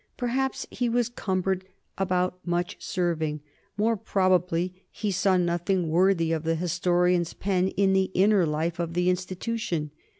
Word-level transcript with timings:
Perhaps 0.17 0.65
he 0.71 0.89
was 0.89 1.09
cumbered 1.09 1.63
about 1.95 2.39
much 2.43 2.75
serving; 2.79 3.41
more 3.77 3.95
probably 3.95 4.81
he 4.89 5.11
saw 5.11 5.37
nothing 5.37 5.89
worthy 5.89 6.31
of 6.31 6.41
the 6.43 6.55
historian's 6.55 7.35
pen 7.35 7.67
in 7.67 7.93
the 7.93 8.09
inner 8.15 8.47
life 8.47 8.79
of 8.79 8.95
the 8.95 9.11
institution. 9.11 9.91